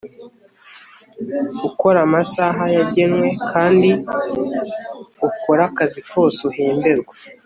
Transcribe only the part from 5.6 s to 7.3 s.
akazi kose uhemberwa